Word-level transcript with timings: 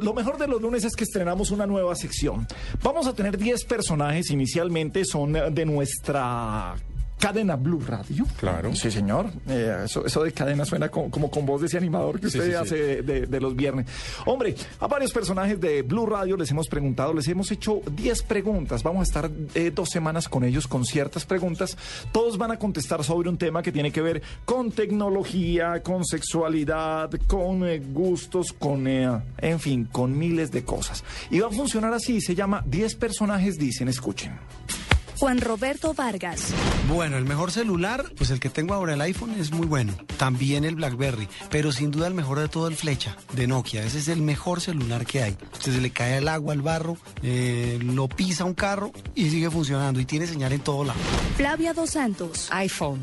Lo 0.00 0.14
mejor 0.14 0.38
de 0.38 0.46
los 0.46 0.62
lunes 0.62 0.84
es 0.84 0.94
que 0.94 1.02
estrenamos 1.02 1.50
una 1.50 1.66
nueva 1.66 1.96
sección. 1.96 2.46
Vamos 2.84 3.08
a 3.08 3.14
tener 3.14 3.36
10 3.36 3.64
personajes, 3.64 4.30
inicialmente 4.30 5.04
son 5.04 5.32
de 5.32 5.66
nuestra 5.66 6.76
cadena 7.18 7.56
Blue 7.56 7.80
Radio. 7.86 8.24
Claro. 8.38 8.74
Sí, 8.74 8.90
señor. 8.90 9.30
Eh, 9.48 9.82
eso, 9.84 10.06
eso 10.06 10.22
de 10.22 10.32
cadena 10.32 10.64
suena 10.64 10.88
como, 10.88 11.10
como 11.10 11.30
con 11.30 11.44
voz 11.44 11.60
de 11.60 11.66
ese 11.66 11.76
animador 11.76 12.20
que 12.20 12.30
Sí, 12.30 12.38
usted 12.38 12.44
sí, 12.50 12.50
sí. 12.50 12.56
hace 12.56 12.76
de, 12.76 13.02
de- 13.02 13.26
de 13.26 13.40
los 13.40 13.54
viernes. 13.56 13.86
Hombre, 14.26 14.54
a 14.80 14.86
varios 14.86 15.12
personajes 15.12 15.60
de 15.60 15.82
Blue 15.82 16.06
Radio 16.06 16.36
les 16.36 16.50
hemos 16.50 16.68
preguntado, 16.68 17.12
les 17.12 17.26
hemos 17.28 17.50
hecho 17.50 17.80
10 17.92 18.22
preguntas. 18.22 18.82
Vamos 18.82 19.00
a 19.00 19.02
estar 19.04 19.30
eh, 19.54 19.70
dos 19.74 19.88
semanas 19.90 20.28
con 20.28 20.44
ellos 20.44 20.66
con 20.68 20.84
ciertas 20.84 21.24
preguntas. 21.24 21.76
Todos 22.12 22.38
van 22.38 22.52
a 22.52 22.58
contestar 22.58 23.02
sobre 23.04 23.28
un 23.28 23.36
tema 23.38 23.62
que 23.62 23.72
tiene 23.72 23.90
que 23.92 24.00
ver 24.00 24.22
con 24.44 24.70
tecnología, 24.70 25.82
con 25.82 26.04
sexualidad, 26.04 27.10
con 27.26 27.64
eh, 27.66 27.78
gustos, 27.80 28.52
con, 28.52 28.86
eh, 28.86 29.10
en 29.38 29.60
fin, 29.60 29.88
con 29.90 30.16
miles 30.16 30.50
de 30.50 30.64
cosas. 30.64 31.02
Y 31.30 31.40
va 31.40 31.48
a 31.48 31.50
funcionar 31.50 31.92
así, 31.92 32.20
se 32.20 32.34
llama 32.34 32.62
10 32.66 32.94
personajes 32.96 33.56
dicen, 33.58 33.88
escuchen. 33.88 34.38
Juan 35.18 35.40
Roberto 35.40 35.94
Vargas, 35.94 36.54
Bueno, 36.88 37.16
el 37.16 37.24
mejor 37.24 37.50
celular, 37.50 38.04
pues 38.16 38.30
el 38.30 38.38
que 38.38 38.50
tengo 38.50 38.72
ahora, 38.72 38.94
el 38.94 39.00
iPhone, 39.00 39.34
es 39.36 39.50
muy 39.50 39.66
bueno. 39.66 39.92
También 40.16 40.64
el 40.64 40.76
BlackBerry, 40.76 41.28
pero 41.50 41.72
sin 41.72 41.90
duda 41.90 42.06
el 42.06 42.14
mejor 42.14 42.38
de 42.38 42.46
todo 42.46 42.68
el 42.68 42.76
Flecha, 42.76 43.16
de 43.32 43.48
Nokia. 43.48 43.82
Ese 43.84 43.98
es 43.98 44.06
el 44.06 44.22
mejor 44.22 44.60
celular 44.60 45.04
que 45.04 45.24
hay. 45.24 45.36
Usted 45.52 45.72
se 45.72 45.80
le 45.80 45.90
cae 45.90 46.18
el 46.18 46.28
agua 46.28 46.52
al 46.52 46.62
barro, 46.62 46.96
eh, 47.22 47.80
lo 47.82 48.08
pisa 48.08 48.44
un 48.44 48.54
carro 48.54 48.92
y 49.16 49.28
sigue 49.28 49.50
funcionando 49.50 49.98
y 49.98 50.04
tiene 50.04 50.26
señal 50.28 50.52
en 50.52 50.60
todo 50.60 50.84
lado. 50.84 51.00
Flavia 51.36 51.74
Dos 51.74 51.90
Santos, 51.90 52.46
iPhone. 52.52 53.00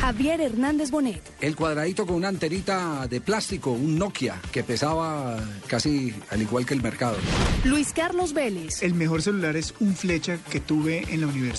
Javier 0.00 0.40
Hernández 0.40 0.90
Bonet, 0.90 1.22
El 1.40 1.54
cuadradito 1.54 2.04
con 2.04 2.16
una 2.16 2.26
antenita 2.26 3.06
de 3.06 3.20
plástico, 3.20 3.70
un 3.70 3.96
Nokia, 3.98 4.40
que 4.50 4.64
pesaba 4.64 5.38
casi 5.68 6.12
al 6.30 6.42
igual 6.42 6.66
que 6.66 6.74
el 6.74 6.82
mercado. 6.82 7.16
Luis 7.62 7.92
Carlos 7.92 8.32
Vélez, 8.32 8.82
El 8.82 8.94
mejor 8.94 9.22
celular 9.22 9.54
es 9.54 9.74
un 9.78 9.94
flecha 9.94 10.38
que 10.50 10.58
tuve 10.58 11.06
en 11.08 11.20
la 11.20 11.28
universidad. 11.28 11.51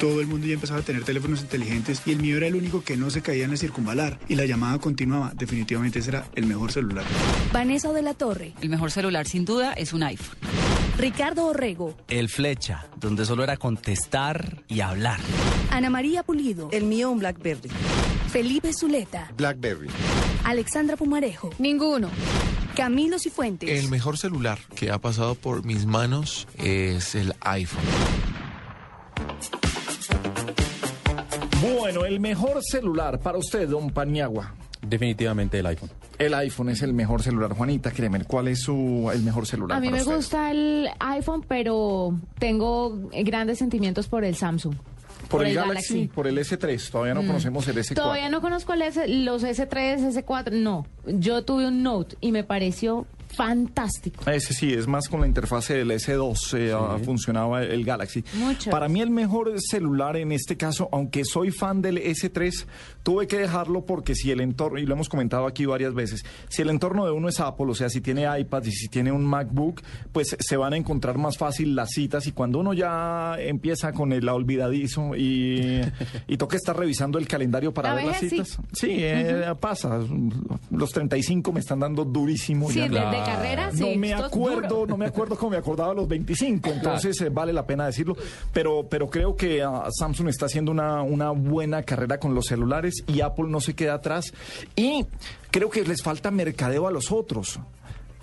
Todo 0.00 0.20
el 0.20 0.26
mundo 0.26 0.46
ya 0.46 0.54
empezaba 0.54 0.80
a 0.80 0.82
tener 0.82 1.04
teléfonos 1.04 1.40
inteligentes 1.40 2.02
y 2.06 2.10
el 2.12 2.20
mío 2.20 2.36
era 2.36 2.48
el 2.48 2.56
único 2.56 2.82
que 2.82 2.96
no 2.96 3.08
se 3.08 3.22
caía 3.22 3.44
en 3.44 3.52
el 3.52 3.58
circunvalar 3.58 4.18
y 4.28 4.34
la 4.34 4.46
llamada 4.46 4.78
continuaba. 4.78 5.32
Definitivamente 5.34 6.00
ese 6.00 6.10
era 6.10 6.26
el 6.34 6.46
mejor 6.46 6.72
celular. 6.72 7.04
Vanessa 7.52 7.92
de 7.92 8.02
la 8.02 8.14
Torre, 8.14 8.54
El 8.60 8.68
mejor 8.68 8.90
celular 8.90 9.26
sin 9.28 9.44
duda 9.44 9.72
es 9.74 9.92
un 9.92 10.02
iPhone. 10.02 10.36
Ricardo 10.98 11.46
Orrego, 11.46 11.96
El 12.08 12.28
flecha, 12.28 12.86
donde 12.96 13.24
solo 13.24 13.44
era 13.44 13.56
contestar 13.56 14.64
y 14.66 14.80
hablar. 14.80 15.20
Ana 15.70 15.88
María 15.90 16.24
Pulido, 16.24 16.68
El 16.72 16.84
mío 16.84 17.10
un 17.10 17.20
Blackberry. 17.20 17.70
Felipe 18.32 18.72
Zuleta, 18.72 19.30
Blackberry. 19.36 19.88
Alexandra 20.44 20.96
Pumarejo, 20.96 21.50
Ninguno. 21.58 22.10
Camilo 22.74 23.18
Cifuentes, 23.18 23.70
El 23.70 23.88
mejor 23.90 24.18
celular 24.18 24.58
que 24.74 24.90
ha 24.90 24.98
pasado 24.98 25.34
por 25.36 25.64
mis 25.64 25.86
manos 25.86 26.46
es 26.58 27.14
el 27.14 27.34
iPhone. 27.40 27.82
Bueno, 31.62 32.04
el 32.04 32.20
mejor 32.20 32.62
celular 32.62 33.18
para 33.20 33.38
usted, 33.38 33.68
don 33.68 33.90
Paniagua. 33.90 34.54
Definitivamente 34.86 35.58
el 35.58 35.66
iPhone. 35.66 35.90
El 36.18 36.34
iPhone 36.34 36.68
es 36.68 36.82
el 36.82 36.92
mejor 36.92 37.22
celular. 37.22 37.52
Juanita 37.52 37.90
Kremer, 37.90 38.26
¿cuál 38.26 38.48
es 38.48 38.60
su, 38.60 39.10
el 39.12 39.22
mejor 39.22 39.46
celular 39.46 39.76
A 39.76 39.80
mí 39.80 39.88
para 39.88 39.96
me 39.96 40.02
usted? 40.02 40.16
gusta 40.16 40.50
el 40.50 40.88
iPhone, 41.00 41.44
pero 41.46 42.14
tengo 42.38 42.96
grandes 43.24 43.58
sentimientos 43.58 44.06
por 44.08 44.24
el 44.24 44.36
Samsung. 44.36 44.74
Por, 45.28 45.44
el, 45.46 45.54
Galaxy, 45.54 46.06
por 46.06 46.26
el 46.26 46.38
S3. 46.38 46.90
Todavía 46.90 47.14
no 47.14 47.26
conocemos 47.26 47.66
el 47.68 47.76
S4. 47.76 47.94
Todavía 47.94 48.28
no 48.30 48.40
conozco 48.40 48.72
el 48.72 48.82
S- 48.82 49.08
los 49.08 49.42
S3, 49.42 49.98
S4. 50.12 50.52
No, 50.52 50.86
yo 51.06 51.44
tuve 51.44 51.66
un 51.66 51.82
Note 51.82 52.16
y 52.20 52.32
me 52.32 52.44
pareció 52.44 53.04
fantástico. 53.38 54.28
Ese 54.28 54.52
sí, 54.52 54.74
es 54.74 54.88
más 54.88 55.08
con 55.08 55.20
la 55.20 55.26
interfase 55.28 55.74
del 55.74 55.92
S2 55.92 56.58
eh, 56.58 56.72
ah, 56.74 56.98
funcionaba 57.04 57.62
el 57.62 57.84
Galaxy. 57.84 58.24
Mucho. 58.34 58.68
Para 58.68 58.88
mí 58.88 59.00
el 59.00 59.10
mejor 59.10 59.54
celular 59.60 60.16
en 60.16 60.32
este 60.32 60.56
caso, 60.56 60.88
aunque 60.90 61.24
soy 61.24 61.52
fan 61.52 61.80
del 61.80 61.98
S3, 61.98 62.66
tuve 63.04 63.28
que 63.28 63.38
dejarlo 63.38 63.86
porque 63.86 64.16
si 64.16 64.32
el 64.32 64.40
entorno, 64.40 64.80
y 64.80 64.86
lo 64.86 64.94
hemos 64.94 65.08
comentado 65.08 65.46
aquí 65.46 65.66
varias 65.66 65.94
veces, 65.94 66.24
si 66.48 66.62
el 66.62 66.70
entorno 66.70 67.04
de 67.04 67.12
uno 67.12 67.28
es 67.28 67.38
Apple, 67.38 67.66
o 67.68 67.74
sea, 67.76 67.88
si 67.88 68.00
tiene 68.00 68.26
iPad 68.40 68.64
y 68.64 68.72
si 68.72 68.88
tiene 68.88 69.12
un 69.12 69.24
MacBook, 69.24 69.82
pues 70.10 70.36
se 70.36 70.56
van 70.56 70.72
a 70.72 70.76
encontrar 70.76 71.16
más 71.16 71.38
fácil 71.38 71.76
las 71.76 71.90
citas 71.90 72.26
y 72.26 72.32
cuando 72.32 72.58
uno 72.58 72.72
ya 72.72 73.36
empieza 73.38 73.92
con 73.92 74.12
el 74.12 74.28
olvidadizo 74.28 75.14
y, 75.14 75.80
y 76.26 76.36
toca 76.38 76.56
estar 76.56 76.76
revisando 76.76 77.20
el 77.20 77.28
calendario 77.28 77.72
para 77.72 77.94
ver 77.94 78.06
las 78.06 78.20
veces 78.20 78.30
sí. 78.30 78.36
citas. 78.36 78.58
Sí, 78.72 78.96
eh, 78.98 79.54
pasa. 79.60 80.00
Los 80.72 80.90
35 80.90 81.52
me 81.52 81.60
están 81.60 81.78
dando 81.78 82.04
durísimo. 82.04 82.68
Sí, 82.68 82.80
ya. 82.80 82.88
de, 82.88 83.16
de 83.16 83.27
carrera, 83.28 83.70
sí. 83.72 83.80
No 83.80 83.98
me 83.98 84.14
acuerdo, 84.14 84.86
no 84.86 84.96
me 84.96 85.06
acuerdo 85.06 85.36
cómo 85.36 85.50
me 85.50 85.56
acordaba 85.56 85.92
a 85.92 85.94
los 85.94 86.08
25, 86.08 86.70
entonces 86.74 87.20
eh, 87.20 87.28
vale 87.28 87.52
la 87.52 87.66
pena 87.66 87.86
decirlo, 87.86 88.16
pero, 88.52 88.86
pero 88.88 89.08
creo 89.08 89.36
que 89.36 89.62
ah, 89.62 89.88
Samsung 89.90 90.28
está 90.28 90.46
haciendo 90.46 90.70
una, 90.70 91.02
una 91.02 91.30
buena 91.30 91.82
carrera 91.82 92.18
con 92.18 92.34
los 92.34 92.46
celulares 92.46 93.04
y 93.06 93.20
Apple 93.20 93.46
no 93.48 93.60
se 93.60 93.74
queda 93.74 93.94
atrás 93.94 94.32
y 94.76 95.06
creo 95.50 95.70
que 95.70 95.84
les 95.84 96.02
falta 96.02 96.30
mercadeo 96.30 96.86
a 96.86 96.90
los 96.90 97.12
otros. 97.12 97.58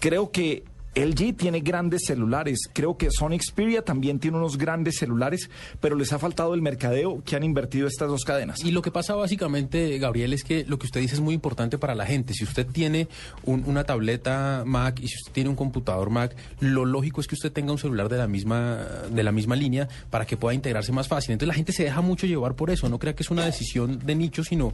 Creo 0.00 0.30
que 0.30 0.64
LG 0.94 1.36
tiene 1.36 1.60
grandes 1.60 2.02
celulares, 2.06 2.68
creo 2.72 2.96
que 2.96 3.10
Sony 3.10 3.38
Xperia 3.40 3.82
también 3.82 4.18
tiene 4.20 4.36
unos 4.36 4.56
grandes 4.58 4.96
celulares, 4.98 5.50
pero 5.80 5.96
les 5.96 6.12
ha 6.12 6.18
faltado 6.18 6.54
el 6.54 6.62
mercadeo 6.62 7.22
que 7.24 7.36
han 7.36 7.42
invertido 7.44 7.86
estas 7.88 8.08
dos 8.08 8.24
cadenas. 8.24 8.64
Y 8.64 8.70
lo 8.70 8.80
que 8.82 8.90
pasa 8.90 9.14
básicamente, 9.14 9.98
Gabriel, 9.98 10.32
es 10.32 10.44
que 10.44 10.64
lo 10.66 10.78
que 10.78 10.86
usted 10.86 11.00
dice 11.00 11.14
es 11.14 11.20
muy 11.20 11.34
importante 11.34 11.78
para 11.78 11.94
la 11.94 12.06
gente. 12.06 12.32
Si 12.34 12.44
usted 12.44 12.66
tiene 12.66 13.08
un- 13.44 13.64
una 13.66 13.84
tableta 13.84 14.62
Mac 14.66 15.00
y 15.00 15.08
si 15.08 15.16
usted 15.16 15.32
tiene 15.32 15.50
un 15.50 15.56
computador 15.56 16.10
Mac, 16.10 16.36
lo 16.60 16.84
lógico 16.84 17.20
es 17.20 17.26
que 17.26 17.34
usted 17.34 17.50
tenga 17.52 17.72
un 17.72 17.78
celular 17.78 18.08
de 18.08 18.18
la 18.18 18.28
misma 18.28 18.78
de 19.10 19.22
la 19.22 19.32
misma 19.32 19.56
línea 19.56 19.88
para 20.10 20.26
que 20.26 20.36
pueda 20.36 20.54
integrarse 20.54 20.92
más 20.92 21.08
fácil. 21.08 21.32
Entonces 21.32 21.48
la 21.48 21.54
gente 21.54 21.72
se 21.72 21.84
deja 21.84 22.00
mucho 22.00 22.26
llevar 22.26 22.54
por 22.54 22.70
eso. 22.70 22.88
No 22.88 22.98
crea 22.98 23.14
que 23.14 23.22
es 23.22 23.30
una 23.30 23.44
decisión 23.44 23.98
de 24.04 24.14
nicho, 24.14 24.44
sino 24.44 24.72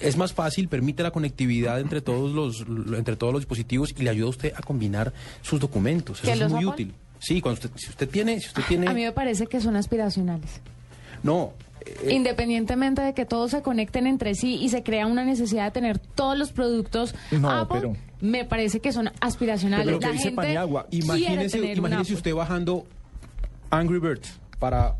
es 0.00 0.16
más 0.16 0.32
fácil, 0.32 0.68
permite 0.68 1.02
la 1.02 1.10
conectividad 1.10 1.80
entre 1.80 2.00
todos 2.00 2.32
los 2.32 2.64
entre 2.96 3.16
todos 3.16 3.32
los 3.32 3.42
dispositivos 3.42 3.94
y 3.98 4.02
le 4.02 4.10
ayuda 4.10 4.26
a 4.26 4.30
usted 4.30 4.52
a 4.56 4.62
combinar 4.62 5.12
sus 5.50 5.60
documentos. 5.60 6.20
¿Que 6.20 6.32
Eso 6.32 6.46
es 6.46 6.52
muy 6.52 6.64
útil. 6.64 6.94
Sí, 7.18 7.40
cuando 7.42 7.60
usted, 7.60 7.70
si 7.76 7.90
usted 7.90 8.08
tiene, 8.08 8.40
si 8.40 8.46
usted 8.48 8.62
tiene, 8.66 8.88
A 8.88 8.94
mí 8.94 9.02
me 9.02 9.12
parece 9.12 9.46
que 9.46 9.60
son 9.60 9.76
aspiracionales. 9.76 10.60
no. 11.22 11.52
eh, 11.84 12.12
Independientemente 12.12 13.02
de 13.02 13.12
que 13.14 13.26
todos 13.26 13.50
se 13.50 13.60
conecten 13.62 14.06
entre 14.06 14.34
sí 14.34 14.54
y 14.56 14.68
se 14.70 14.82
crea 14.82 15.06
una 15.06 15.24
necesidad 15.24 15.64
de 15.64 15.70
tener 15.70 15.98
todos 15.98 16.38
los 16.38 16.52
productos 16.52 17.14
No, 17.30 17.50
Apple, 17.50 17.80
pero- 17.80 17.96
me 18.22 18.44
parece 18.44 18.80
que 18.80 18.92
son 18.92 19.10
aspiracionales. 19.20 19.84
Pero 19.86 19.96
lo 19.96 20.00
que 20.00 20.06
La 20.06 20.12
dice 20.12 20.24
gente 20.24 20.36
Paniagua, 20.36 20.86
Imagínese, 20.90 21.58
imagínese 21.74 22.14
usted 22.14 22.34
bajando 22.34 22.86
Angry 23.70 23.98
Birds 23.98 24.38
para, 24.58 24.96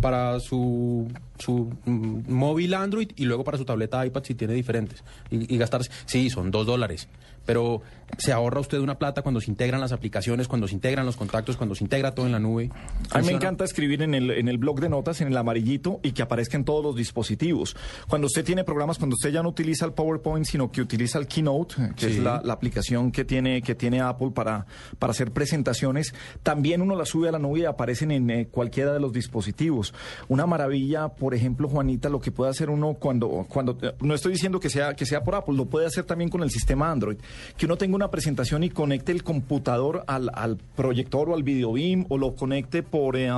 para 0.00 0.38
su, 0.40 1.08
su 1.42 1.72
mm, 1.84 2.32
móvil 2.32 2.74
Android 2.74 3.10
y 3.16 3.24
luego 3.24 3.44
para 3.44 3.58
su 3.58 3.64
tableta 3.64 4.04
iPad 4.06 4.22
si 4.24 4.34
tiene 4.34 4.54
diferentes. 4.54 5.02
Y, 5.30 5.52
y 5.54 5.58
gastarse, 5.58 5.90
sí, 6.06 6.30
son 6.30 6.50
dos 6.50 6.66
dólares. 6.66 7.08
Pero 7.44 7.82
se 8.18 8.30
ahorra 8.30 8.60
usted 8.60 8.78
una 8.78 8.98
plata 8.98 9.22
cuando 9.22 9.40
se 9.40 9.50
integran 9.50 9.80
las 9.80 9.90
aplicaciones, 9.90 10.46
cuando 10.46 10.68
se 10.68 10.74
integran 10.74 11.04
los 11.04 11.16
contactos, 11.16 11.56
cuando 11.56 11.74
se 11.74 11.82
integra 11.82 12.14
todo 12.14 12.24
en 12.26 12.30
la 12.32 12.38
nube. 12.38 12.70
A 13.10 13.18
mí 13.18 13.26
me 13.26 13.32
encanta 13.32 13.64
escribir 13.64 14.00
en 14.02 14.14
el, 14.14 14.30
en 14.30 14.46
el 14.48 14.58
blog 14.58 14.78
de 14.80 14.88
notas, 14.88 15.20
en 15.22 15.26
el 15.28 15.36
amarillito, 15.36 15.98
y 16.04 16.12
que 16.12 16.22
aparezca 16.22 16.56
en 16.56 16.64
todos 16.64 16.84
los 16.84 16.94
dispositivos. 16.94 17.74
Cuando 18.08 18.26
usted 18.28 18.44
tiene 18.44 18.62
programas, 18.62 18.98
cuando 18.98 19.14
usted 19.14 19.30
ya 19.32 19.42
no 19.42 19.48
utiliza 19.48 19.86
el 19.86 19.92
PowerPoint, 19.92 20.46
sino 20.46 20.70
que 20.70 20.80
utiliza 20.82 21.18
el 21.18 21.26
Keynote, 21.26 21.74
eh, 21.82 21.90
que 21.96 22.06
Sí. 22.06 22.12
es 22.12 22.22
la, 22.22 22.40
la 22.44 22.52
aplicación 22.52 23.10
que 23.10 23.24
tiene, 23.24 23.60
que 23.60 23.74
tiene 23.74 24.00
Apple 24.00 24.30
para, 24.32 24.66
para 25.00 25.10
hacer 25.10 25.32
presentaciones, 25.32 26.14
también 26.44 26.80
uno 26.80 26.94
la 26.94 27.06
sube 27.06 27.28
a 27.28 27.32
la 27.32 27.40
nube 27.40 27.60
y 27.60 27.64
aparecen 27.64 28.12
en 28.12 28.30
eh, 28.30 28.46
cualquiera 28.48 28.92
de 28.92 29.00
los 29.00 29.12
dispositivos. 29.12 29.94
Una 30.28 30.46
maravilla, 30.46 31.08
por 31.08 31.31
ejemplo, 31.34 31.68
Juanita, 31.68 32.08
lo 32.08 32.20
que 32.20 32.30
puede 32.30 32.50
hacer 32.50 32.70
uno 32.70 32.94
cuando, 32.94 33.46
cuando 33.48 33.76
no 34.00 34.14
estoy 34.14 34.32
diciendo 34.32 34.60
que 34.60 34.70
sea, 34.70 34.94
que 34.94 35.06
sea 35.06 35.22
por 35.22 35.34
Apple, 35.34 35.54
lo 35.56 35.66
puede 35.66 35.86
hacer 35.86 36.04
también 36.04 36.30
con 36.30 36.42
el 36.42 36.50
sistema 36.50 36.90
Android. 36.90 37.16
Que 37.56 37.66
uno 37.66 37.76
tenga 37.76 37.94
una 37.96 38.10
presentación 38.10 38.64
y 38.64 38.70
conecte 38.70 39.12
el 39.12 39.22
computador 39.22 40.04
al, 40.06 40.30
al 40.34 40.56
proyector 40.76 41.28
o 41.30 41.34
al 41.34 41.42
video 41.42 41.72
beam 41.72 42.06
o 42.08 42.18
lo 42.18 42.34
conecte 42.34 42.82
por 42.82 43.16
eh, 43.16 43.30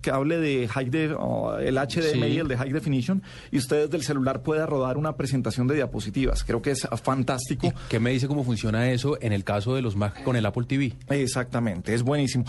cable 0.00 0.38
de 0.38 0.66
high 0.68 0.88
de, 0.90 1.14
oh, 1.18 1.58
el 1.58 1.76
HDMI, 1.76 2.30
Sí. 2.30 2.38
el 2.38 2.48
de 2.48 2.56
high 2.56 2.72
definition, 2.72 3.22
y 3.50 3.58
usted 3.58 3.84
desde 3.84 3.96
el 3.98 4.02
celular 4.02 4.42
pueda 4.42 4.64
rodar 4.66 4.96
una 4.96 5.16
presentación 5.16 5.66
de 5.66 5.74
diapositivas. 5.74 6.42
Creo 6.44 6.62
que 6.62 6.70
es 6.70 6.86
ah, 6.90 6.96
fantástico. 6.96 7.72
¿Qué 7.88 8.00
me 8.00 8.10
dice 8.10 8.26
cómo 8.26 8.42
funciona 8.44 8.90
eso 8.90 9.18
en 9.20 9.32
el 9.32 9.44
caso 9.44 9.74
de 9.74 9.82
los 9.82 9.96
Mac 9.96 10.22
con 10.22 10.36
el 10.36 10.46
Apple 10.46 10.64
TV? 10.66 10.94
Exactamente, 11.10 11.94
es 11.94 12.02
buenísimo. 12.02 12.44